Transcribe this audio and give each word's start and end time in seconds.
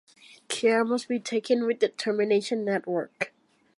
Care 0.47 0.83
must 0.83 1.07
be 1.07 1.19
taken 1.19 1.67
with 1.67 1.79
the 1.79 1.87
termination 1.89 2.65
network. 2.65 3.31